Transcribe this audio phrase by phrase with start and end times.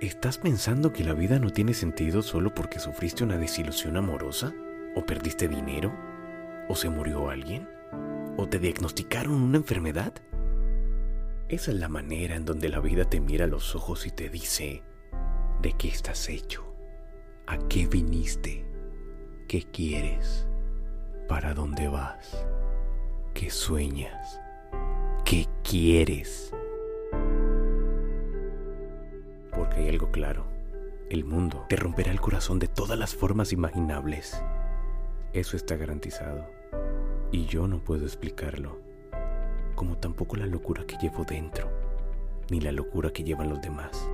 [0.00, 4.52] ¿Estás pensando que la vida no tiene sentido solo porque sufriste una desilusión amorosa?
[4.96, 5.94] ¿O perdiste dinero?
[6.68, 7.68] ¿O se murió alguien?
[8.36, 10.12] ¿O te diagnosticaron una enfermedad?
[11.48, 14.28] Esa es la manera en donde la vida te mira a los ojos y te
[14.28, 14.82] dice,
[15.62, 16.64] ¿de qué estás hecho?
[17.46, 18.66] ¿A qué viniste?
[19.46, 20.48] ¿Qué quieres?
[21.28, 22.44] ¿Para dónde vas?
[23.32, 24.40] ¿Qué sueñas?
[25.24, 26.52] ¿Qué quieres?
[29.54, 30.46] Porque hay algo claro.
[31.10, 34.42] El mundo te romperá el corazón de todas las formas imaginables.
[35.32, 36.46] Eso está garantizado.
[37.30, 38.80] Y yo no puedo explicarlo.
[39.74, 41.70] Como tampoco la locura que llevo dentro,
[42.50, 44.08] ni la locura que llevan los demás.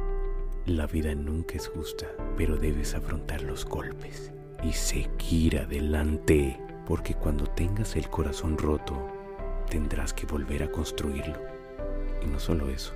[0.66, 4.33] La vida nunca es justa, pero debes afrontar los golpes
[4.63, 9.07] y seguir adelante, porque cuando tengas el corazón roto,
[9.69, 11.38] tendrás que volver a construirlo.
[12.23, 12.95] Y no solo eso,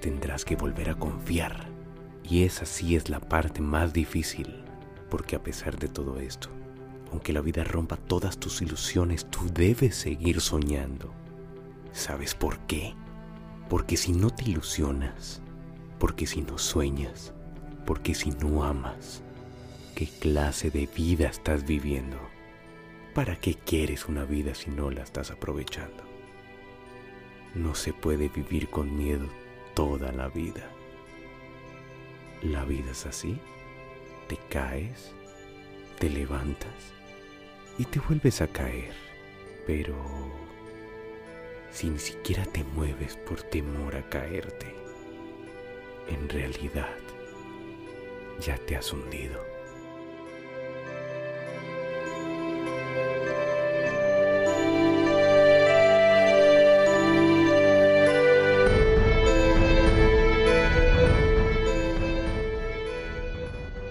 [0.00, 1.68] tendrás que volver a confiar.
[2.24, 4.62] Y esa sí es la parte más difícil,
[5.08, 6.50] porque a pesar de todo esto,
[7.10, 11.12] aunque la vida rompa todas tus ilusiones, tú debes seguir soñando.
[11.92, 12.94] ¿Sabes por qué?
[13.68, 15.40] Porque si no te ilusionas,
[15.98, 17.32] porque si no sueñas,
[17.86, 19.22] porque si no amas,
[19.94, 22.18] ¿qué clase de vida estás viviendo?
[23.14, 26.04] ¿Para qué quieres una vida si no la estás aprovechando?
[27.54, 29.26] No se puede vivir con miedo
[29.78, 30.68] toda la vida.
[32.42, 33.38] La vida es así.
[34.26, 35.14] Te caes,
[36.00, 36.92] te levantas
[37.78, 38.92] y te vuelves a caer.
[39.68, 39.94] Pero
[41.70, 44.74] si ni siquiera te mueves por temor a caerte,
[46.08, 46.96] en realidad
[48.40, 49.57] ya te has hundido.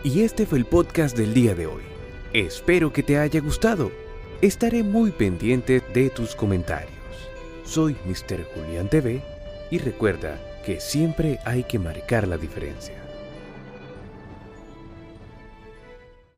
[0.08, 1.84] Y este fue el podcast del día de hoy.
[2.32, 3.92] Espero que te haya gustado.
[4.42, 6.94] Estaré muy pendiente de tus comentarios.
[7.66, 8.46] Soy Mr.
[8.46, 9.22] Julián TV
[9.70, 13.07] y recuerda que siempre hay que marcar la diferencia.